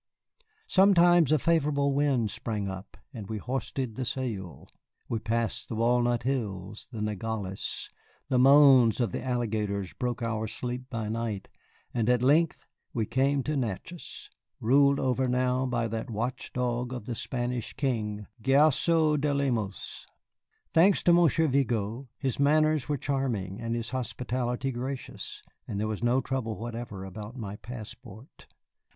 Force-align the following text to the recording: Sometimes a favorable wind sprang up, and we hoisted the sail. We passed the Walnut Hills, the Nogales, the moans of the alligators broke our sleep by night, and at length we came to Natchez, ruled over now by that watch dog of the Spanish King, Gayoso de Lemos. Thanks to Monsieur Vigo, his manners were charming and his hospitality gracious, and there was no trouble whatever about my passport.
Sometimes 0.65 1.31
a 1.31 1.37
favorable 1.37 1.93
wind 1.93 2.31
sprang 2.31 2.67
up, 2.67 2.97
and 3.13 3.27
we 3.29 3.37
hoisted 3.37 3.93
the 3.93 4.03
sail. 4.03 4.67
We 5.07 5.19
passed 5.19 5.69
the 5.69 5.75
Walnut 5.75 6.23
Hills, 6.23 6.89
the 6.91 7.03
Nogales, 7.03 7.91
the 8.27 8.39
moans 8.39 8.99
of 8.99 9.11
the 9.11 9.21
alligators 9.23 9.93
broke 9.93 10.23
our 10.23 10.47
sleep 10.47 10.89
by 10.89 11.07
night, 11.07 11.49
and 11.93 12.09
at 12.09 12.23
length 12.23 12.65
we 12.95 13.05
came 13.05 13.43
to 13.43 13.55
Natchez, 13.55 14.31
ruled 14.59 14.99
over 14.99 15.27
now 15.27 15.67
by 15.67 15.87
that 15.89 16.09
watch 16.09 16.51
dog 16.51 16.91
of 16.93 17.05
the 17.05 17.13
Spanish 17.13 17.73
King, 17.73 18.25
Gayoso 18.41 19.17
de 19.17 19.31
Lemos. 19.31 20.07
Thanks 20.73 21.03
to 21.03 21.13
Monsieur 21.13 21.47
Vigo, 21.47 22.09
his 22.17 22.39
manners 22.39 22.89
were 22.89 22.97
charming 22.97 23.61
and 23.61 23.75
his 23.75 23.91
hospitality 23.91 24.71
gracious, 24.71 25.43
and 25.67 25.79
there 25.79 25.87
was 25.87 26.01
no 26.01 26.21
trouble 26.21 26.57
whatever 26.57 27.05
about 27.05 27.37
my 27.37 27.55
passport. 27.57 28.47